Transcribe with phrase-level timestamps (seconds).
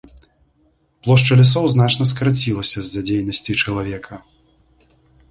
[1.07, 4.13] Плошча лясоў значна скарацілася з-за дзейнасці чалавека.